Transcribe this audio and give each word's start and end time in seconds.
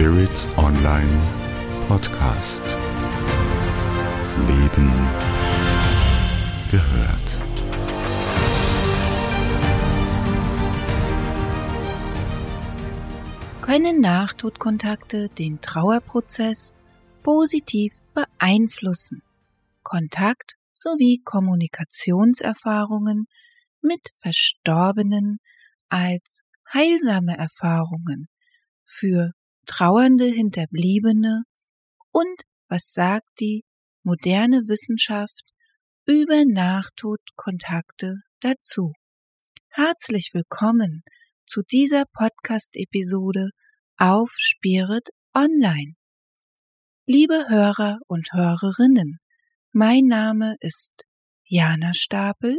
Spirit 0.00 0.48
Online 0.56 1.12
Podcast. 1.86 2.62
Leben 4.48 4.88
gehört. 6.70 7.42
Können 13.60 14.00
Nachtodkontakte 14.00 15.28
den 15.28 15.60
Trauerprozess 15.60 16.72
positiv 17.22 17.92
beeinflussen? 18.14 19.22
Kontakt 19.82 20.54
sowie 20.72 21.20
Kommunikationserfahrungen 21.22 23.26
mit 23.82 24.14
Verstorbenen 24.16 25.40
als 25.90 26.40
heilsame 26.72 27.36
Erfahrungen 27.36 28.28
für 28.86 29.32
trauernde 29.70 30.26
Hinterbliebene 30.26 31.44
und 32.10 32.42
was 32.68 32.90
sagt 32.92 33.28
die 33.38 33.62
moderne 34.02 34.62
Wissenschaft 34.66 35.52
über 36.06 36.44
Nachtodkontakte 36.44 38.16
dazu. 38.40 38.92
Herzlich 39.68 40.30
willkommen 40.32 41.04
zu 41.46 41.62
dieser 41.62 42.04
Podcast-Episode 42.12 43.50
auf 43.96 44.32
Spirit 44.36 45.10
Online. 45.34 45.94
Liebe 47.06 47.46
Hörer 47.48 48.00
und 48.08 48.26
Hörerinnen, 48.32 49.18
mein 49.70 50.06
Name 50.06 50.56
ist 50.58 51.04
Jana 51.44 51.92
Stapel. 51.94 52.58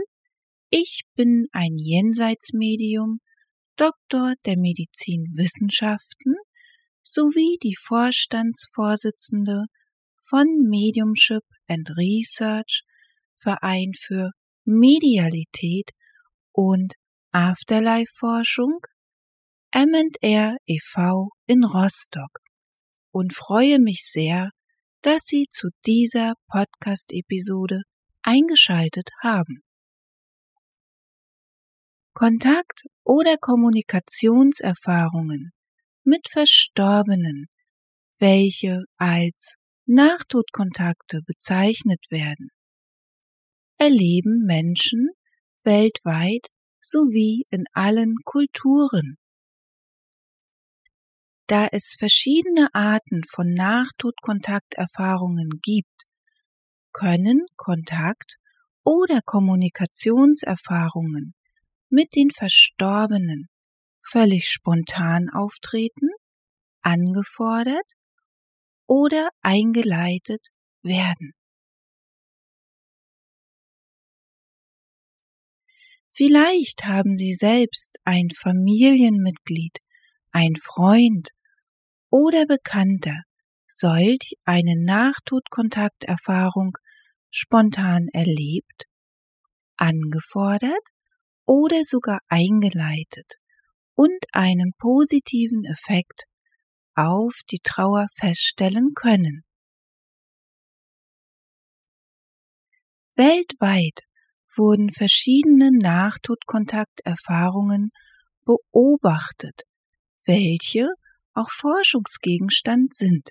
Ich 0.70 1.01
bin 1.15 1.48
ein 1.51 1.75
Jenseitsmedium, 1.75 3.20
Doktor 3.75 4.35
der 4.45 4.57
Medizinwissenschaften 4.57 6.35
sowie 7.04 7.57
die 7.62 7.76
Vorstandsvorsitzende 7.76 9.66
von 10.24 10.46
Mediumship 10.70 11.43
and 11.68 11.90
Research 11.98 12.84
Verein 13.38 13.91
für 13.98 14.32
Medialität 14.66 15.90
und 16.52 16.93
Afterlife-Forschung 17.32 18.80
M&R 19.71 20.58
e.V. 20.66 21.30
in 21.48 21.63
Rostock 21.63 22.40
und 23.12 23.34
freue 23.34 23.80
mich 23.80 24.02
sehr, 24.04 24.52
dass 25.02 25.21
Sie 25.24 25.48
zu 25.49 25.70
dieser 25.86 26.34
Podcast-Episode 26.48 27.84
eingeschaltet 28.21 29.10
haben. 29.24 29.63
Kontakt- 32.13 32.84
oder 33.04 33.38
Kommunikationserfahrungen 33.38 35.52
mit 36.04 36.27
Verstorbenen, 36.30 37.48
welche 38.20 38.84
als 38.98 39.55
Nachtodkontakte 39.85 41.21
bezeichnet 41.26 42.05
werden, 42.10 42.49
erleben 43.77 44.43
Menschen 44.46 45.10
weltweit 45.63 46.48
sowie 46.82 47.46
in 47.49 47.63
allen 47.74 48.16
Kulturen. 48.24 49.18
Da 51.48 51.68
es 51.71 51.96
verschiedene 51.98 52.68
Arten 52.74 53.24
von 53.30 53.54
Nachtodkontakterfahrungen 53.54 55.60
gibt, 55.62 56.04
können 56.93 57.46
Kontakt- 57.58 58.38
oder 58.84 59.21
Kommunikationserfahrungen 59.24 61.36
mit 61.90 62.15
den 62.15 62.32
Verstorbenen 62.32 63.49
völlig 64.02 64.50
spontan 64.50 65.30
auftreten, 65.30 66.09
angefordert 66.81 67.94
oder 68.88 69.30
eingeleitet 69.41 70.48
werden. 70.84 71.31
Vielleicht 76.14 76.84
haben 76.84 77.16
Sie 77.16 77.34
selbst 77.34 77.98
ein 78.03 78.28
Familienmitglied, 78.36 79.78
ein 80.31 80.56
Freund 80.62 81.30
oder 82.09 82.46
Bekannter 82.46 83.24
solch 83.72 84.36
eine 84.44 84.75
Nachtodkontakterfahrung 84.78 86.78
spontan 87.30 88.08
erlebt, 88.12 88.86
angefordert 89.78 90.90
oder 91.46 91.84
sogar 91.84 92.20
eingeleitet 92.28 93.41
und 94.01 94.25
einen 94.34 94.73
positiven 94.79 95.63
Effekt 95.63 96.23
auf 96.95 97.41
die 97.51 97.59
Trauer 97.63 98.07
feststellen 98.16 98.94
können. 98.95 99.44
Weltweit 103.16 104.00
wurden 104.56 104.89
verschiedene 104.89 105.69
Nachtodkontakterfahrungen 105.72 107.91
beobachtet, 108.44 109.66
welche 110.25 110.89
auch 111.33 111.51
Forschungsgegenstand 111.51 112.95
sind. 112.95 113.29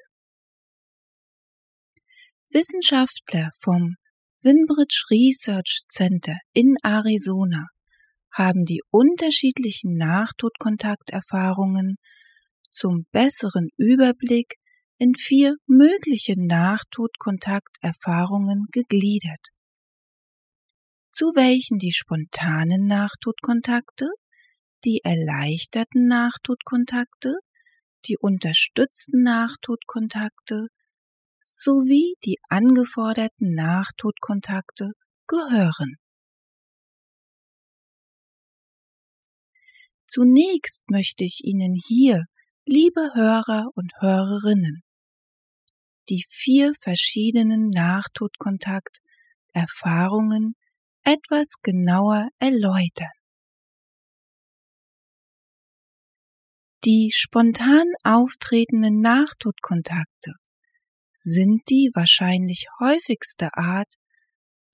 Wissenschaftler 2.51 3.51
vom 3.59 3.97
Winbridge 4.41 5.07
Research 5.11 5.81
Center 5.89 6.37
in 6.53 6.77
Arizona 6.85 7.67
haben 8.33 8.65
die 8.65 8.83
unterschiedlichen 8.91 9.97
Nachtodkontakterfahrungen 9.97 11.97
zum 12.71 13.07
besseren 13.13 13.69
Überblick 13.77 14.55
in 14.99 15.15
vier 15.15 15.55
mögliche 15.67 16.35
Nachtodkontakterfahrungen 16.37 18.67
gegliedert 18.71 19.49
zu 21.13 21.33
welchen 21.35 21.79
die 21.79 21.93
spontanen 21.93 22.87
Nachtodkontakte, 22.87 24.09
die 24.87 25.01
erleichterten 25.05 26.07
Nachtodkontakte, 26.07 27.35
die 28.07 28.17
unterstützten 28.19 29.23
Nachtodkontakte 29.23 30.69
sowie 31.43 32.15
die 32.25 32.39
angeforderten 32.49 33.55
Nachtodkontakte 33.55 34.93
gehören. 35.27 35.97
Zunächst 40.13 40.83
möchte 40.91 41.23
ich 41.23 41.43
Ihnen 41.45 41.81
hier, 41.87 42.25
liebe 42.67 43.13
Hörer 43.15 43.69
und 43.77 43.93
Hörerinnen, 44.01 44.83
die 46.09 46.25
vier 46.29 46.73
verschiedenen 46.81 47.69
Nachtodkontakterfahrungen 47.69 50.57
etwas 51.05 51.61
genauer 51.63 52.29
erläutern. 52.41 53.13
Die 56.85 57.11
spontan 57.13 57.87
auftretenden 58.03 59.01
Nachtodkontakte 59.01 60.33
sind 61.15 61.63
die 61.69 61.93
wahrscheinlich 61.95 62.67
häufigste 62.81 63.55
Art 63.55 63.95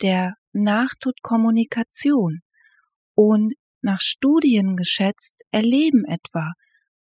der 0.00 0.36
Nachtodkommunikation 0.52 2.40
und 3.14 3.52
nach 3.86 4.00
Studien 4.00 4.76
geschätzt 4.76 5.42
erleben 5.52 6.04
etwa 6.04 6.52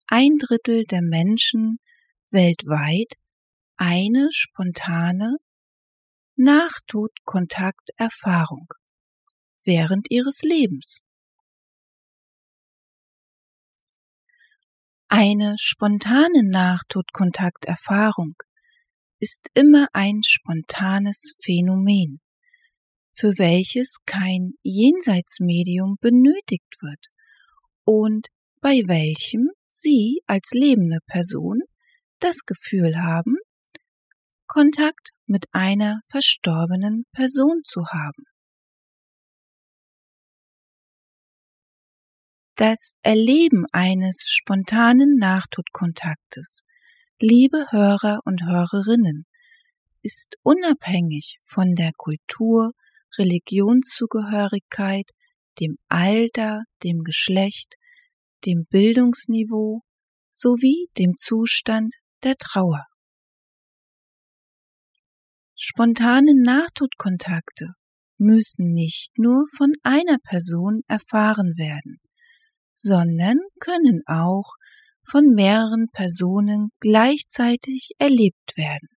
ein 0.08 0.38
Drittel 0.38 0.84
der 0.84 1.02
Menschen 1.02 1.80
weltweit 2.30 3.14
eine 3.78 4.28
spontane 4.32 5.38
Nachtodkontakterfahrung 6.36 8.68
während 9.64 10.12
ihres 10.12 10.42
Lebens. 10.42 11.00
Eine 15.08 15.56
spontane 15.58 16.44
Nachtodkontakterfahrung 16.44 18.36
ist 19.20 19.48
immer 19.54 19.88
ein 19.94 20.20
spontanes 20.26 21.32
Phänomen, 21.42 22.20
für 23.14 23.38
welches 23.38 23.98
kein 24.06 24.54
Jenseitsmedium 24.64 25.98
benötigt 26.02 26.76
wird 26.82 27.08
und 27.84 28.28
bei 28.62 28.82
welchem 28.86 29.50
Sie 29.68 30.22
als 30.28 30.52
lebende 30.52 31.00
Person 31.08 31.62
das 32.20 32.46
Gefühl 32.46 32.98
haben, 32.98 33.38
Kontakt 34.48 35.10
mit 35.26 35.46
einer 35.52 36.02
verstorbenen 36.10 37.06
Person 37.12 37.62
zu 37.64 37.88
haben. 37.88 38.24
Das 42.56 42.94
Erleben 43.02 43.66
eines 43.72 44.28
spontanen 44.28 45.18
Nachtodkontaktes, 45.18 46.62
liebe 47.20 47.66
Hörer 47.72 48.20
und 48.26 48.44
Hörerinnen, 48.44 49.26
ist 50.04 50.36
unabhängig 50.44 51.40
von 51.44 51.74
der 51.74 51.94
Kultur, 51.98 52.74
Religionszugehörigkeit, 53.18 55.10
dem 55.60 55.78
Alter, 55.88 56.64
dem 56.84 57.04
Geschlecht, 57.04 57.76
dem 58.46 58.66
Bildungsniveau 58.70 59.82
sowie 60.32 60.90
dem 60.98 61.14
Zustand 61.18 61.94
der 62.24 62.36
Trauer. 62.36 62.86
Spontane 65.56 66.34
Nahtodkontakte 66.36 67.74
müssen 68.18 68.74
nicht 68.74 69.18
nur 69.18 69.46
von 69.56 69.74
einer 69.84 70.18
Person 70.18 70.82
erfahren 70.88 71.54
werden, 71.58 72.00
sondern 72.74 73.38
können 73.60 74.02
auch 74.08 74.56
von 75.06 75.28
mehreren 75.28 75.90
Personen 75.92 76.70
gleichzeitig 76.80 77.92
erlebt 78.00 78.58
werden. 78.58 78.90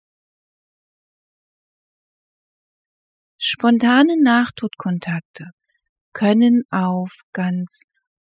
Spontane 3.49 4.21
Nachtodkontakte 4.21 5.51
können 6.13 6.65
auf 6.71 7.13
ganz 7.33 7.83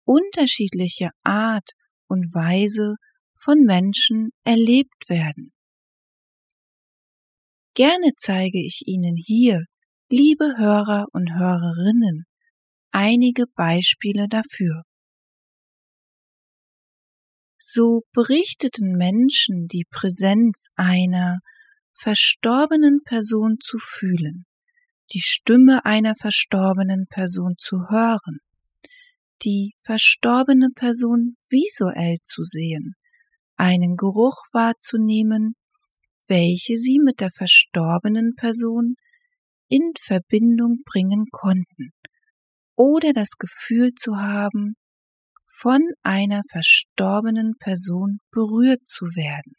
unterschiedliche 0.05 1.09
Art 1.23 1.71
und 2.07 2.33
Weise 2.33 2.95
von 3.35 3.65
Menschen 3.65 4.29
erlebt 4.45 5.09
werden. 5.09 5.51
Gerne 7.73 8.13
zeige 8.15 8.63
ich 8.65 8.83
Ihnen 8.85 9.17
hier, 9.17 9.65
liebe 10.09 10.55
Hörer 10.57 11.07
und 11.11 11.33
Hörerinnen, 11.33 12.23
einige 12.91 13.43
Beispiele 13.55 14.29
dafür. 14.29 14.83
So 17.57 18.03
berichteten 18.13 18.93
Menschen 18.93 19.67
die 19.67 19.83
Präsenz 19.91 20.67
einer 20.75 21.39
verstorbenen 21.91 23.01
Person 23.03 23.57
zu 23.59 23.79
fühlen, 23.79 24.45
die 25.13 25.21
Stimme 25.21 25.85
einer 25.85 26.15
verstorbenen 26.15 27.07
Person 27.07 27.55
zu 27.57 27.89
hören, 27.89 28.39
die 29.43 29.73
verstorbene 29.81 30.69
Person 30.75 31.37
visuell 31.49 32.17
zu 32.23 32.43
sehen, 32.43 32.93
einen 33.55 33.95
Geruch 33.95 34.43
wahrzunehmen, 34.51 35.55
welche 36.27 36.77
sie 36.77 36.99
mit 36.99 37.19
der 37.19 37.31
verstorbenen 37.35 38.35
Person 38.35 38.95
in 39.67 39.93
Verbindung 39.99 40.83
bringen 40.85 41.25
konnten, 41.31 41.91
oder 42.75 43.11
das 43.13 43.31
Gefühl 43.37 43.93
zu 43.93 44.17
haben, 44.17 44.75
von 45.47 45.81
einer 46.03 46.43
verstorbenen 46.49 47.55
Person 47.59 48.19
berührt 48.31 48.85
zu 48.85 49.05
werden. 49.07 49.53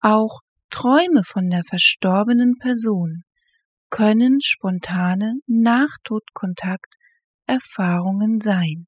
Auch 0.00 0.40
Träume 0.70 1.22
von 1.24 1.48
der 1.48 1.62
verstorbenen 1.68 2.54
Person 2.58 3.22
können 3.90 4.40
spontane 4.40 5.34
Nachtodkontakterfahrungen 5.46 8.40
sein. 8.40 8.86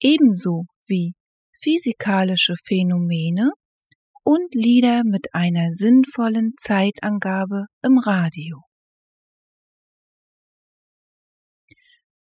Ebenso 0.00 0.64
wie 0.86 1.14
physikalische 1.62 2.54
Phänomene 2.64 3.52
und 4.24 4.54
Lieder 4.54 5.02
mit 5.04 5.28
einer 5.32 5.70
sinnvollen 5.70 6.54
Zeitangabe 6.56 7.66
im 7.82 7.98
Radio. 7.98 8.62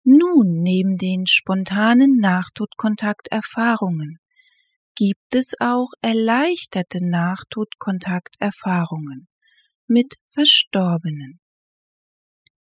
Nun, 0.03 0.61
neben 0.61 0.97
den 0.97 1.25
spontanen 1.27 2.17
Nachtodkontakterfahrungen 2.17 4.17
gibt 4.97 5.33
es 5.35 5.53
auch 5.59 5.91
erleichterte 6.01 7.07
Nachtodkontakterfahrungen 7.07 9.27
mit 9.85 10.15
Verstorbenen, 10.31 11.39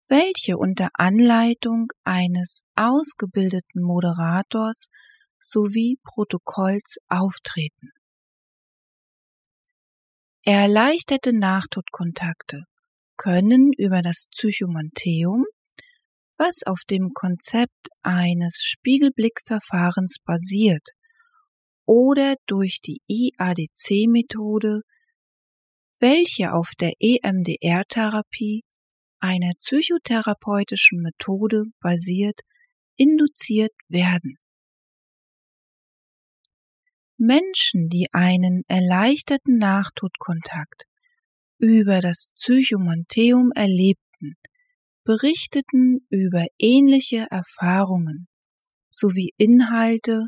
welche 0.09 0.57
unter 0.57 0.89
Anleitung 0.95 1.87
eines 2.03 2.63
ausgebildeten 2.75 3.81
Moderators 3.81 4.89
sowie 5.39 5.99
Protokolls 6.03 6.97
auftreten. 7.07 7.91
Erleichterte 10.43 11.33
Nachtodkontakte 11.33 12.65
können 13.15 13.71
über 13.77 14.01
das 14.01 14.27
Psychomantheum, 14.31 15.45
was 16.37 16.63
auf 16.65 16.81
dem 16.89 17.13
Konzept 17.13 17.87
eines 18.03 18.63
Spiegelblickverfahrens 18.63 20.17
basiert, 20.25 20.89
oder 21.87 22.35
durch 22.45 22.81
die 22.81 23.01
IADC-Methode, 23.07 24.81
welche 25.99 26.53
auf 26.53 26.73
der 26.79 26.93
EMDR-Therapie, 26.99 28.63
einer 29.19 29.53
psychotherapeutischen 29.57 31.01
Methode 31.01 31.63
basiert, 31.79 32.41
induziert 32.97 33.71
werden. 33.87 34.37
Menschen, 37.17 37.89
die 37.89 38.07
einen 38.11 38.61
erleichterten 38.67 39.57
Nachtodkontakt 39.57 40.83
über 41.57 41.99
das 41.99 42.29
Psychomantheum 42.35 43.51
erlebten, 43.55 44.35
berichteten 45.03 46.05
über 46.09 46.45
ähnliche 46.59 47.25
Erfahrungen 47.31 48.27
sowie 48.91 49.33
Inhalte 49.37 50.27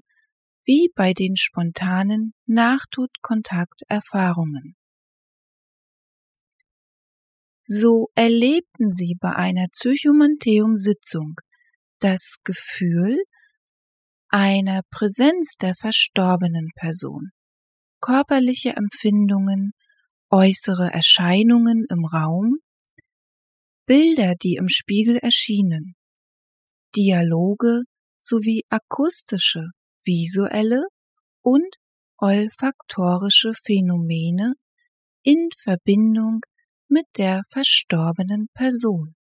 wie 0.69 0.93
bei 0.93 1.13
den 1.13 1.35
spontanen 1.35 2.33
Nachtodkontakterfahrungen. 2.45 4.75
So 7.63 8.09
erlebten 8.13 8.91
sie 8.91 9.15
bei 9.19 9.33
einer 9.33 9.65
Psychomantheum-Sitzung 9.71 11.37
das 11.97 12.35
Gefühl, 12.43 13.17
einer 14.27 14.81
Präsenz 14.91 15.55
der 15.59 15.73
verstorbenen 15.73 16.69
Person, 16.75 17.31
körperliche 17.99 18.75
Empfindungen, 18.75 19.71
äußere 20.29 20.91
Erscheinungen 20.93 21.87
im 21.89 22.05
Raum, 22.05 22.59
Bilder, 23.87 24.35
die 24.35 24.57
im 24.59 24.69
Spiegel 24.69 25.17
erschienen, 25.17 25.95
Dialoge 26.95 27.85
sowie 28.19 28.65
akustische, 28.69 29.71
visuelle 30.03 30.83
und 31.41 31.75
olfaktorische 32.17 33.53
Phänomene 33.53 34.53
in 35.23 35.49
Verbindung 35.57 36.41
mit 36.87 37.05
der 37.17 37.43
verstorbenen 37.49 38.47
Person. 38.53 39.15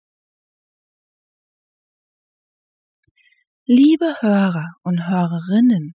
Liebe 3.66 4.16
Hörer 4.20 4.74
und 4.82 5.06
Hörerinnen, 5.06 5.94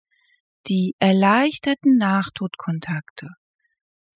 die 0.68 0.94
erleichterten 0.98 1.96
Nachtodkontakte, 1.96 3.28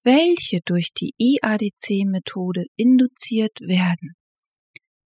welche 0.05 0.61
durch 0.64 0.93
die 0.93 1.12
IADC-Methode 1.19 2.67
induziert 2.76 3.61
werden, 3.61 4.14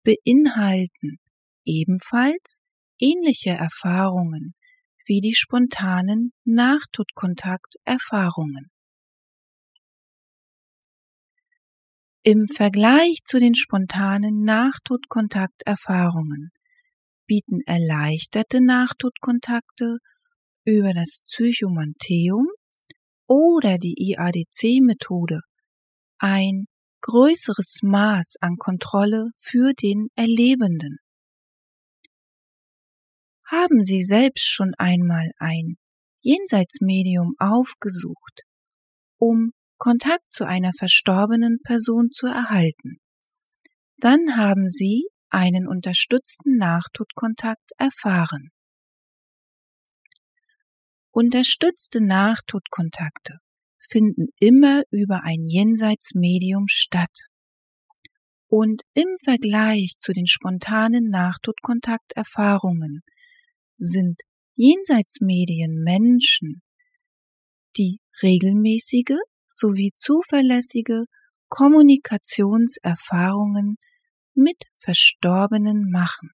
beinhalten 0.02 1.18
ebenfalls 1.64 2.60
ähnliche 2.98 3.50
Erfahrungen 3.50 4.54
wie 5.10 5.20
die 5.20 5.34
spontanen 5.34 6.32
Nachtodkontakterfahrungen. 6.44 8.70
Im 12.22 12.46
Vergleich 12.46 13.18
zu 13.24 13.40
den 13.40 13.56
spontanen 13.56 14.44
Nachtodkontakterfahrungen 14.44 16.52
bieten 17.26 17.58
erleichterte 17.66 18.64
Nachtodkontakte 18.64 19.98
über 20.64 20.94
das 20.94 21.22
Psychomantheum 21.26 22.46
oder 23.26 23.78
die 23.78 23.96
IADC-Methode 23.98 25.40
ein 26.18 26.66
größeres 27.00 27.80
Maß 27.82 28.36
an 28.40 28.58
Kontrolle 28.58 29.30
für 29.38 29.72
den 29.72 30.06
Erlebenden. 30.14 30.98
Haben 33.50 33.82
Sie 33.82 34.04
selbst 34.04 34.48
schon 34.48 34.74
einmal 34.78 35.32
ein 35.38 35.76
Jenseitsmedium 36.20 37.34
aufgesucht, 37.40 38.42
um 39.18 39.50
Kontakt 39.76 40.32
zu 40.32 40.44
einer 40.46 40.70
verstorbenen 40.78 41.58
Person 41.64 42.12
zu 42.12 42.28
erhalten? 42.28 43.00
Dann 43.96 44.36
haben 44.36 44.68
Sie 44.68 45.08
einen 45.30 45.66
unterstützten 45.66 46.58
Nachtodkontakt 46.58 47.72
erfahren. 47.76 48.50
Unterstützte 51.10 52.00
Nachtodkontakte 52.00 53.38
finden 53.80 54.28
immer 54.38 54.84
über 54.92 55.24
ein 55.24 55.44
Jenseitsmedium 55.46 56.68
statt. 56.68 57.26
Und 58.46 58.82
im 58.94 59.08
Vergleich 59.24 59.94
zu 59.98 60.12
den 60.12 60.28
spontanen 60.28 61.08
Nachtodkontakterfahrungen 61.10 63.02
sind 63.80 64.20
Jenseitsmedien 64.56 65.82
Menschen, 65.82 66.60
die 67.78 68.00
regelmäßige 68.22 69.16
sowie 69.46 69.92
zuverlässige 69.96 71.06
Kommunikationserfahrungen 71.48 73.76
mit 74.34 74.64
Verstorbenen 74.78 75.90
machen. 75.90 76.32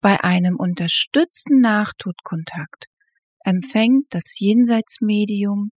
Bei 0.00 0.22
einem 0.22 0.56
unterstützten 0.56 1.60
Nachtodkontakt 1.60 2.88
empfängt 3.40 4.08
das 4.10 4.38
Jenseitsmedium 4.38 5.70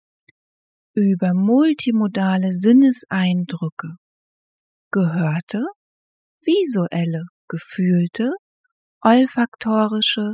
über 0.95 1.36
multimodale 1.36 2.51
Sinneseindrücke, 2.51 3.98
gehörte, 4.91 5.63
visuelle, 6.41 7.25
gefühlte, 7.48 8.31
olfaktorische 9.05 10.33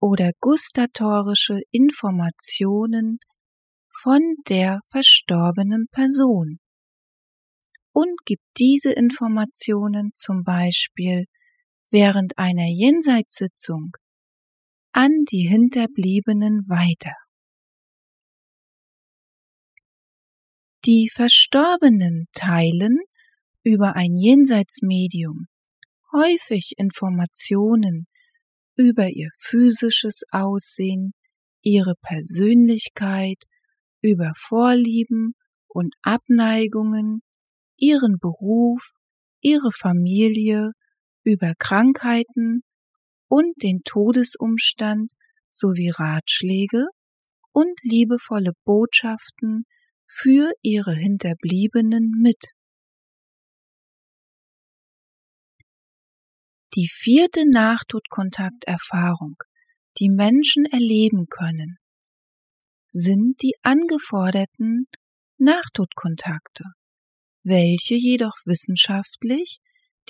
oder 0.00 0.32
gustatorische 0.40 1.62
Informationen 1.70 3.18
von 3.88 4.20
der 4.46 4.80
verstorbenen 4.88 5.86
Person 5.90 6.58
und 7.92 8.26
gibt 8.26 8.44
diese 8.58 8.92
Informationen 8.92 10.10
zum 10.12 10.44
Beispiel 10.44 11.24
während 11.90 12.36
einer 12.36 12.68
Jenseitssitzung 12.68 13.92
an 14.92 15.24
die 15.30 15.48
Hinterbliebenen 15.48 16.68
weiter. 16.68 17.14
Die 20.84 21.08
Verstorbenen 21.10 22.26
teilen 22.32 22.98
über 23.62 23.96
ein 23.96 24.16
Jenseitsmedium 24.18 25.46
häufig 26.16 26.72
Informationen 26.78 28.06
über 28.76 29.08
ihr 29.08 29.30
physisches 29.38 30.22
Aussehen, 30.30 31.12
ihre 31.62 31.94
Persönlichkeit, 32.00 33.42
über 34.00 34.32
Vorlieben 34.36 35.34
und 35.68 35.94
Abneigungen, 36.02 37.20
ihren 37.76 38.18
Beruf, 38.18 38.92
ihre 39.40 39.72
Familie, 39.72 40.72
über 41.22 41.52
Krankheiten 41.58 42.62
und 43.28 43.62
den 43.62 43.82
Todesumstand 43.84 45.12
sowie 45.50 45.90
Ratschläge 45.90 46.86
und 47.52 47.78
liebevolle 47.82 48.52
Botschaften 48.64 49.64
für 50.06 50.52
ihre 50.62 50.94
Hinterbliebenen 50.94 52.12
mit. 52.22 52.55
Die 56.76 56.88
vierte 56.92 57.48
Nachtodkontakterfahrung, 57.48 59.36
die 59.98 60.10
Menschen 60.10 60.66
erleben 60.66 61.26
können, 61.30 61.78
sind 62.90 63.40
die 63.40 63.54
angeforderten 63.62 64.86
Nachtodkontakte, 65.38 66.64
welche 67.42 67.94
jedoch 67.94 68.36
wissenschaftlich 68.44 69.60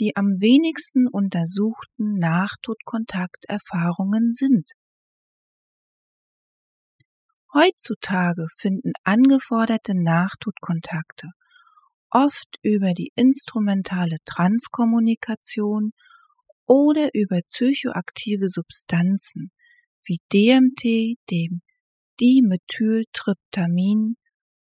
die 0.00 0.16
am 0.16 0.40
wenigsten 0.40 1.06
untersuchten 1.06 2.18
Nachtodkontakterfahrungen 2.18 4.32
sind. 4.32 4.72
Heutzutage 7.54 8.48
finden 8.56 8.90
angeforderte 9.04 9.94
Nachtodkontakte 9.94 11.30
oft 12.10 12.58
über 12.62 12.92
die 12.92 13.12
instrumentale 13.14 14.16
Transkommunikation 14.24 15.92
oder 16.66 17.10
über 17.14 17.40
psychoaktive 17.46 18.48
Substanzen 18.48 19.50
wie 20.04 20.18
DMT, 20.32 21.18
dem 21.30 21.62
Dimethyltryptamin 22.20 24.16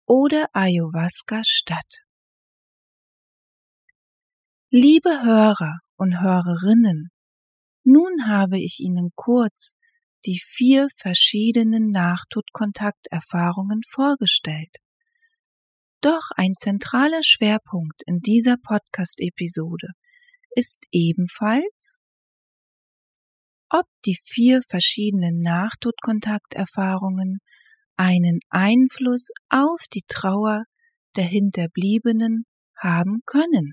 oder 0.07 0.49
Ayahuasca 0.53 1.43
statt. 1.45 2.03
Liebe 4.71 5.23
Hörer 5.23 5.79
und 5.97 6.21
Hörerinnen, 6.21 7.11
nun 7.85 8.27
habe 8.27 8.59
ich 8.61 8.81
Ihnen 8.81 9.13
kurz 9.15 9.75
die 10.27 10.41
vier 10.45 10.89
verschiedenen 10.97 11.91
Nachtodkontakterfahrungen 11.91 13.81
vorgestellt. 13.89 14.77
Doch 16.01 16.31
ein 16.37 16.55
zentraler 16.57 17.23
Schwerpunkt 17.23 18.03
in 18.07 18.19
dieser 18.21 18.57
Podcast-Episode 18.57 19.89
ist 20.51 20.85
ebenfalls, 20.91 21.99
ob 23.71 23.87
die 24.05 24.19
vier 24.23 24.63
verschiedenen 24.63 25.41
Nachtodkontakterfahrungen 25.43 27.39
einen 27.97 28.41
Einfluss 28.49 29.31
auf 29.49 29.83
die 29.93 30.05
Trauer 30.07 30.65
der 31.17 31.27
Hinterbliebenen 31.27 32.45
haben 32.77 33.21
können. 33.27 33.73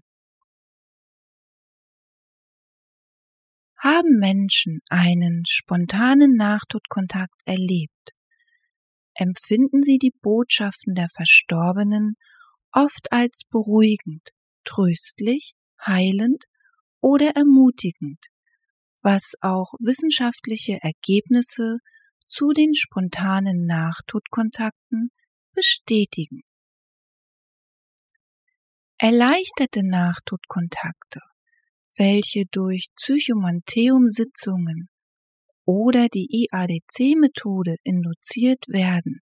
Haben 3.77 4.17
Menschen 4.20 4.79
einen 4.89 5.44
spontanen 5.48 6.36
Nachtodkontakt 6.36 7.39
erlebt, 7.46 8.12
empfinden 9.13 9.84
sie 9.84 9.98
die 9.98 10.13
Botschaften 10.22 10.96
der 10.96 11.08
Verstorbenen 11.13 12.15
oft 12.72 13.12
als 13.12 13.44
beruhigend, 13.50 14.29
tröstlich, 14.63 15.53
heilend 15.86 16.46
oder 17.01 17.35
ermutigend, 17.35 18.19
was 19.01 19.33
auch 19.41 19.73
wissenschaftliche 19.79 20.79
Ergebnisse 20.81 21.77
zu 22.25 22.53
den 22.53 22.73
spontanen 22.73 23.65
Nachtodkontakten 23.65 25.11
bestätigen. 25.53 26.41
Erleichterte 28.97 29.81
Nachtodkontakte 29.83 31.19
welche 31.97 32.45
durch 32.51 32.87
Psychomantheum-Sitzungen 32.95 34.89
oder 35.65 36.07
die 36.09 36.47
IADC-Methode 36.51 37.77
induziert 37.83 38.67
werden, 38.67 39.21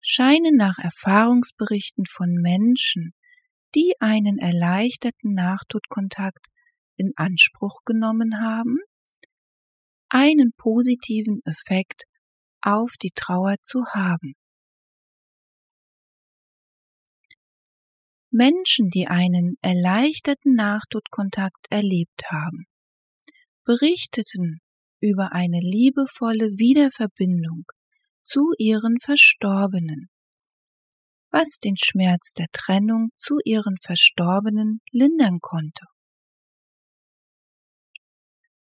scheinen 0.00 0.56
nach 0.56 0.78
Erfahrungsberichten 0.78 2.04
von 2.06 2.34
Menschen, 2.34 3.12
die 3.74 3.94
einen 4.00 4.38
erleichterten 4.38 5.34
Nachtodkontakt 5.34 6.46
in 6.96 7.12
Anspruch 7.16 7.80
genommen 7.84 8.40
haben, 8.40 8.78
einen 10.08 10.52
positiven 10.56 11.40
Effekt 11.44 12.04
auf 12.60 12.92
die 13.02 13.10
Trauer 13.14 13.56
zu 13.62 13.84
haben. 13.92 14.34
Menschen, 18.30 18.90
die 18.90 19.06
einen 19.06 19.56
erleichterten 19.60 20.54
Nachtodkontakt 20.54 21.66
erlebt 21.70 22.24
haben, 22.30 22.66
berichteten 23.64 24.60
über 25.00 25.32
eine 25.32 25.60
liebevolle 25.60 26.58
Wiederverbindung 26.58 27.64
zu 28.24 28.52
ihren 28.58 28.98
Verstorbenen, 29.00 30.08
was 31.34 31.58
den 31.58 31.74
Schmerz 31.76 32.32
der 32.32 32.46
Trennung 32.52 33.08
zu 33.16 33.38
ihren 33.44 33.76
Verstorbenen 33.82 34.78
lindern 34.92 35.40
konnte. 35.40 35.84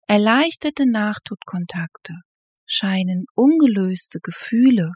Erleichterte 0.07 0.89
Nachtodkontakte 0.89 2.13
scheinen 2.65 3.25
ungelöste 3.35 4.19
Gefühle 4.21 4.93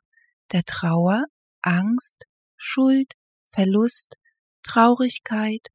der 0.53 0.63
Trauer, 0.63 1.25
Angst, 1.61 2.23
Schuld, 2.55 3.11
Verlust, 3.49 4.15
Traurigkeit 4.63 5.67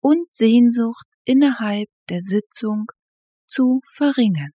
und 0.00 0.34
Sehnsucht 0.34 1.06
innerhalb 1.24 1.90
der 2.08 2.22
Sitzung 2.22 2.86
zu 3.46 3.82
verringern. 3.92 4.52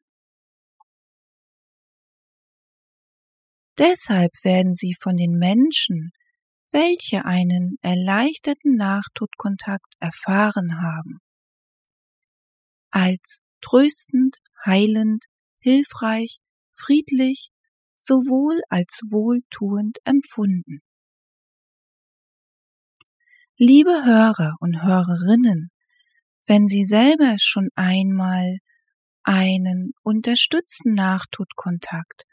Deshalb 3.77 4.31
werden 4.41 4.73
sie 4.73 4.95
von 4.99 5.15
den 5.15 5.37
Menschen, 5.37 6.09
welche 6.71 7.25
einen 7.25 7.77
erleichterten 7.81 8.75
Nachtodkontakt 8.75 9.93
erfahren 9.99 10.81
haben, 10.81 11.19
als 12.91 13.41
tröstend, 13.61 14.37
heilend, 14.65 15.25
hilfreich, 15.61 16.39
friedlich 16.73 17.49
sowohl 17.95 18.61
als 18.69 19.01
wohltuend 19.09 19.97
empfunden. 20.03 20.81
Liebe 23.57 24.05
Hörer 24.05 24.55
und 24.59 24.83
Hörerinnen, 24.83 25.71
wenn 26.45 26.67
Sie 26.67 26.85
selber 26.85 27.35
schon 27.39 27.69
einmal 27.75 28.57
einen 29.23 29.91
unterstützten 30.03 30.93
Nachtodkontakt 30.93 32.23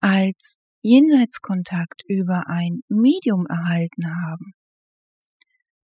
als 0.00 0.56
Jenseitskontakt 0.82 2.02
über 2.08 2.48
ein 2.48 2.82
Medium 2.88 3.46
erhalten 3.46 4.06
haben, 4.26 4.52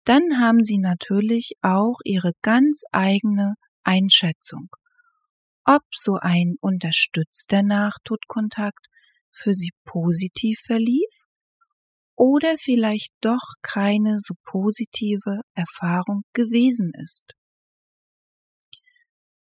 dann 0.06 0.40
haben 0.40 0.64
Sie 0.64 0.78
natürlich 0.78 1.54
auch 1.62 2.00
Ihre 2.04 2.32
ganz 2.42 2.82
eigene 2.92 3.56
Einschätzung, 3.84 4.70
ob 5.66 5.84
so 5.92 6.18
ein 6.22 6.56
unterstützter 6.62 7.62
Nachtodkontakt 7.62 8.88
für 9.32 9.54
Sie 9.54 9.72
positiv 9.86 10.60
verlief 10.66 11.28
oder 12.16 12.56
vielleicht 12.58 13.14
doch 13.22 13.54
keine 13.62 14.18
so 14.20 14.34
positive 14.44 15.42
Erfahrung 15.54 16.24
gewesen 16.34 16.92
ist. 17.04 17.34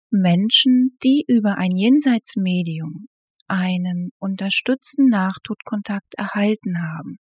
Menschen, 0.10 0.98
die 1.03 1.25
über 1.27 1.58
ein 1.58 1.72
Jenseitsmedium 1.75 3.08
einen 3.51 4.12
unterstützten 4.17 5.08
Nachtodkontakt 5.10 6.15
erhalten 6.15 6.77
haben, 6.81 7.17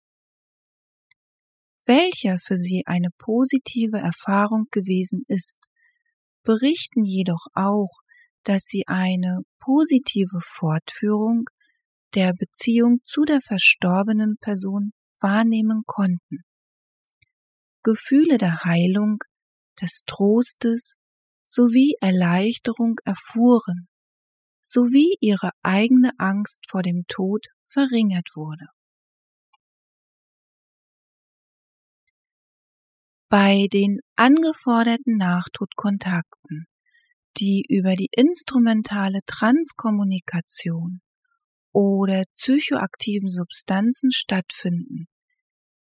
welcher 1.87 2.37
für 2.38 2.56
sie 2.56 2.82
eine 2.87 3.08
positive 3.16 3.99
Erfahrung 3.99 4.66
gewesen 4.70 5.23
ist, 5.26 5.58
berichten 6.44 7.02
jedoch 7.02 7.47
auch, 7.54 7.92
dass 8.44 8.64
sie 8.64 8.85
eine 8.87 9.40
positive 9.58 10.38
Fortführung 10.42 11.44
der 12.14 12.35
Beziehung 12.35 12.99
zu 13.04 13.25
der 13.25 13.40
verstorbenen 13.40 14.37
Person 14.40 14.92
wahrnehmen 15.20 15.82
konnten. 15.87 16.42
Gefühle 17.82 18.38
der 18.38 18.64
Heilung, 18.64 19.18
des 19.80 20.02
Trostes 20.06 20.97
sowie 21.44 21.94
Erleichterung 22.00 22.97
erfuhren, 23.04 23.88
sowie 24.68 25.16
ihre 25.20 25.50
eigene 25.62 26.10
Angst 26.18 26.66
vor 26.68 26.82
dem 26.82 27.04
Tod 27.08 27.46
verringert 27.66 28.28
wurde. 28.34 28.66
Bei 33.30 33.66
den 33.72 34.00
angeforderten 34.16 35.16
Nachtodkontakten, 35.16 36.66
die 37.38 37.64
über 37.68 37.94
die 37.94 38.08
instrumentale 38.12 39.20
Transkommunikation 39.26 41.00
oder 41.72 42.25
psychoaktiven 42.34 43.28
Substanzen 43.30 44.10
stattfinden, 44.10 45.06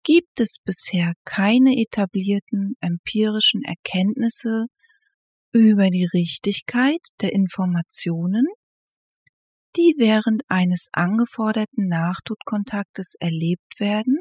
gibt 0.04 0.42
es 0.42 0.58
bisher 0.64 1.14
keine 1.24 1.80
etablierten 1.80 2.76
empirischen 2.82 3.62
Erkenntnisse 3.64 4.66
über 5.54 5.90
die 5.90 6.08
Richtigkeit 6.14 7.02
der 7.22 7.32
Informationen, 7.32 8.46
die 9.76 9.96
während 9.98 10.44
eines 10.48 10.88
angeforderten 10.94 11.88
Nachtodkontaktes 11.88 13.16
erlebt 13.20 13.80
werden, 13.80 14.20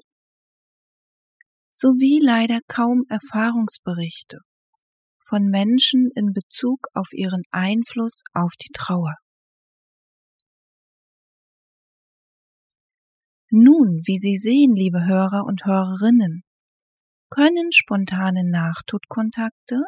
sowie 1.70 2.20
leider 2.22 2.60
kaum 2.68 3.04
Erfahrungsberichte 3.08 4.38
von 5.32 5.44
Menschen 5.48 6.10
in 6.14 6.32
Bezug 6.32 6.88
auf 6.94 7.08
ihren 7.12 7.42
Einfluss 7.50 8.22
auf 8.34 8.52
die 8.60 8.72
Trauer. 8.74 9.14
Nun, 13.50 14.00
wie 14.06 14.16
Sie 14.18 14.36
sehen, 14.36 14.74
liebe 14.74 15.04
Hörer 15.04 15.44
und 15.44 15.64
Hörerinnen, 15.64 16.42
können 17.28 17.70
spontane 17.72 18.44
Nachtodkontakte, 18.44 19.80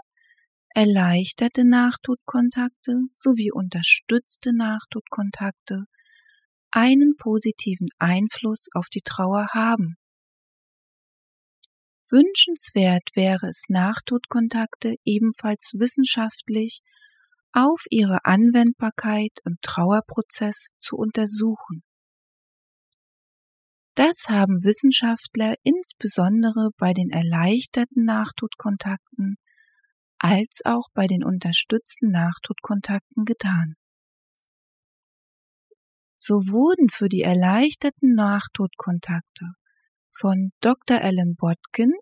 erleichterte 0.74 1.64
Nachtodkontakte 1.64 3.02
sowie 3.14 3.52
unterstützte 3.52 4.52
Nachtodkontakte 4.52 5.84
einen 6.72 7.14
positiven 7.16 7.88
Einfluss 7.98 8.66
auf 8.74 8.88
die 8.88 9.02
Trauer 9.02 9.46
haben. 9.52 9.94
Wünschenswert 12.10 13.08
wäre 13.14 13.46
es, 13.48 13.62
Nachtodkontakte 13.68 14.96
ebenfalls 15.04 15.72
wissenschaftlich 15.74 16.80
auf 17.52 17.84
ihre 17.90 18.24
Anwendbarkeit 18.24 19.38
im 19.44 19.56
Trauerprozess 19.62 20.68
zu 20.80 20.96
untersuchen. 20.96 21.84
Das 23.94 24.28
haben 24.28 24.64
Wissenschaftler 24.64 25.54
insbesondere 25.62 26.70
bei 26.78 26.92
den 26.92 27.10
erleichterten 27.10 28.04
Nachtodkontakten 28.04 29.36
als 30.24 30.62
auch 30.64 30.88
bei 30.94 31.06
den 31.06 31.22
unterstützten 31.22 32.10
Nachtodkontakten 32.10 33.26
getan. 33.26 33.74
So 36.16 36.36
wurden 36.48 36.88
für 36.88 37.10
die 37.10 37.20
erleichterten 37.20 38.14
Nachtodkontakte 38.14 39.52
von 40.12 40.52
Dr. 40.62 41.02
Alan 41.02 41.34
Botkin 41.36 41.92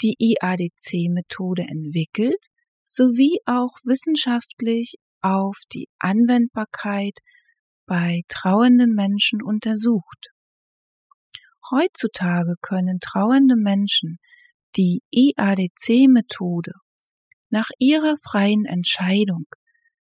die 0.00 0.14
IADC-Methode 0.16 1.62
entwickelt 1.62 2.46
sowie 2.84 3.40
auch 3.44 3.76
wissenschaftlich 3.82 4.94
auf 5.22 5.58
die 5.72 5.88
Anwendbarkeit 5.98 7.18
bei 7.84 8.20
trauernden 8.28 8.94
Menschen 8.94 9.42
untersucht. 9.42 10.28
Heutzutage 11.68 12.54
können 12.62 13.00
trauernde 13.00 13.56
Menschen 13.56 14.18
die 14.76 15.02
IADC-Methode 15.10 16.72
nach 17.50 17.68
ihrer 17.78 18.16
freien 18.22 18.64
Entscheidung 18.64 19.46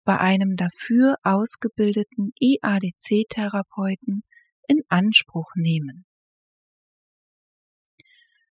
bei 0.04 0.18
einem 0.20 0.56
dafür 0.56 1.16
ausgebildeten 1.24 2.32
IADC-Therapeuten 2.40 4.24
in 4.68 4.82
Anspruch 4.90 5.52
nehmen. 5.56 6.06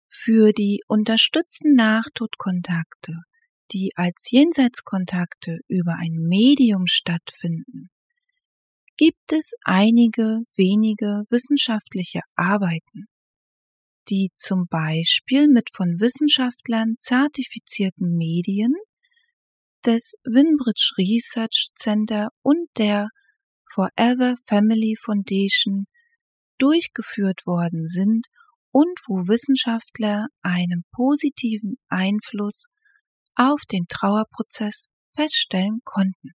Für 0.10 0.52
die 0.52 0.82
unterstützten 0.88 1.74
Nachtodkontakte, 1.76 3.14
die 3.72 3.92
als 3.96 4.30
Jenseitskontakte 4.30 5.60
über 5.68 5.96
ein 6.00 6.14
Medium 6.14 6.86
stattfinden, 6.86 7.90
gibt 8.98 9.32
es 9.32 9.54
einige 9.64 10.42
wenige 10.56 11.24
wissenschaftliche 11.30 12.22
Arbeiten, 12.36 13.06
die 14.10 14.30
zum 14.36 14.68
Beispiel 14.68 15.48
mit 15.48 15.70
von 15.72 16.00
Wissenschaftlern 16.00 16.96
zertifizierten 17.00 18.16
Medien 18.16 18.74
des 19.86 20.14
Winbridge 20.24 20.94
Research 20.98 21.70
Center 21.76 22.30
und 22.42 22.70
der 22.78 23.10
Forever 23.66 24.36
Family 24.46 24.96
Foundation 24.96 25.86
durchgeführt 26.58 27.46
worden 27.46 27.88
sind 27.88 28.28
und 28.72 29.00
wo 29.08 29.28
Wissenschaftler 29.28 30.28
einen 30.42 30.84
positiven 30.92 31.78
Einfluss 31.90 32.66
auf 33.36 33.62
den 33.72 33.86
Trauerprozess 33.88 34.88
feststellen 35.16 35.80
konnten. 35.84 36.32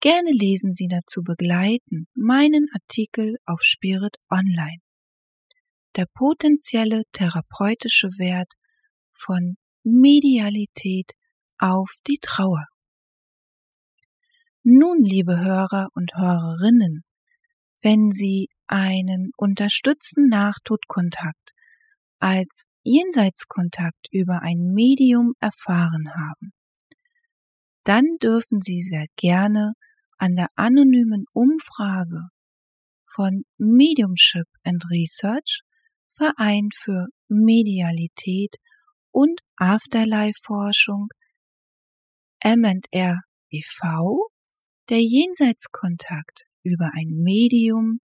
Gerne 0.00 0.30
lesen 0.30 0.74
Sie 0.74 0.88
dazu 0.88 1.22
begleitend 1.22 2.08
meinen 2.14 2.68
Artikel 2.74 3.36
auf 3.44 3.60
Spirit 3.62 4.16
Online. 4.30 4.85
Der 5.96 6.06
potenzielle 6.12 7.04
therapeutische 7.12 8.08
Wert 8.18 8.52
von 9.12 9.56
Medialität 9.82 11.12
auf 11.58 11.90
die 12.06 12.18
Trauer. 12.20 12.66
Nun, 14.62 15.02
liebe 15.02 15.38
Hörer 15.38 15.88
und 15.94 16.14
Hörerinnen, 16.14 17.04
wenn 17.80 18.10
Sie 18.10 18.48
einen 18.66 19.30
unterstützten 19.38 20.28
Nachtodkontakt 20.28 21.52
als 22.18 22.64
Jenseitskontakt 22.82 24.08
über 24.10 24.42
ein 24.42 24.72
Medium 24.74 25.32
erfahren 25.40 26.10
haben, 26.14 26.52
dann 27.84 28.04
dürfen 28.20 28.60
Sie 28.60 28.82
sehr 28.82 29.06
gerne 29.16 29.72
an 30.18 30.36
der 30.36 30.48
anonymen 30.56 31.24
Umfrage 31.32 32.28
von 33.06 33.44
Mediumship 33.56 34.46
and 34.62 34.84
Research, 34.90 35.62
Verein 36.16 36.70
für 36.74 37.08
Medialität 37.28 38.56
und 39.10 39.40
Afterlife-Forschung 39.56 41.08
M&R 42.40 43.20
e.V., 43.50 44.28
der 44.88 45.02
Jenseitskontakt 45.02 46.44
über 46.62 46.90
ein 46.94 47.08
Medium 47.22 48.00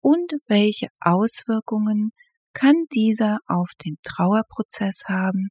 und 0.00 0.32
welche 0.46 0.88
Auswirkungen 1.00 2.10
kann 2.52 2.84
dieser 2.92 3.38
auf 3.46 3.70
den 3.84 3.96
Trauerprozess 4.02 5.04
haben, 5.06 5.48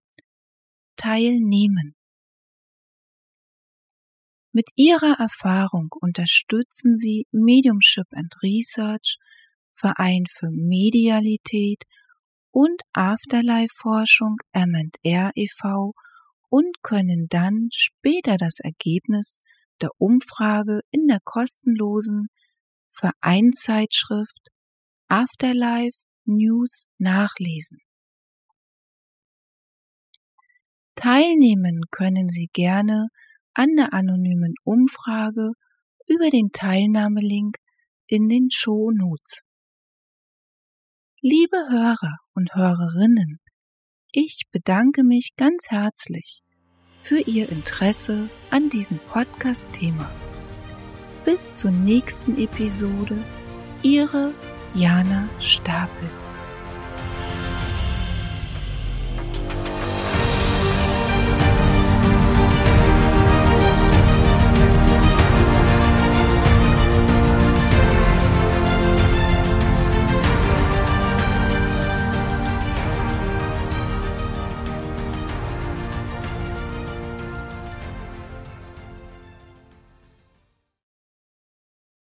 teilnehmen. 0.95 1.95
Mit 4.51 4.69
ihrer 4.75 5.19
Erfahrung 5.19 5.89
unterstützen 5.99 6.95
sie 6.95 7.25
Mediumship 7.31 8.07
and 8.11 8.33
Research, 8.41 9.17
Verein 9.73 10.23
für 10.31 10.49
Medialität 10.51 11.83
und 12.55 12.83
Afterlife-Forschung 12.93 14.37
M&R 14.53 15.31
e.V. 15.35 15.91
und 16.47 16.81
können 16.83 17.27
dann 17.27 17.67
später 17.73 18.37
das 18.37 18.61
Ergebnis 18.61 19.39
der 19.81 19.89
Umfrage 19.97 20.79
in 20.89 21.05
der 21.07 21.19
kostenlosen 21.21 22.27
Vereinszeitschrift 22.93 24.51
Afterlife 25.09 25.99
News 26.23 26.85
nachlesen. 26.97 27.79
Teilnehmen 30.95 31.81
können 31.91 32.29
Sie 32.29 32.47
gerne 32.53 33.09
an 33.53 33.75
der 33.75 33.91
anonymen 33.91 34.53
Umfrage 34.63 35.51
über 36.07 36.29
den 36.29 36.51
Teilnahmelink 36.53 37.57
in 38.07 38.29
den 38.29 38.49
Show 38.49 38.91
Notes. 38.91 39.41
Liebe 41.19 41.57
Hörer 41.57 42.24
und 42.35 42.53
Hörerinnen, 42.53 43.39
ich 44.11 44.43
bedanke 44.51 45.03
mich 45.03 45.31
ganz 45.37 45.67
herzlich 45.69 46.41
für 47.01 47.19
Ihr 47.19 47.49
Interesse 47.49 48.29
an 48.49 48.69
diesem 48.69 48.99
Podcast-Thema. 48.99 50.09
Bis 51.23 51.59
zur 51.59 51.71
nächsten 51.71 52.37
Episode, 52.37 53.17
Ihre 53.81 54.33
Jana 54.73 55.29
Stapel. 55.39 56.24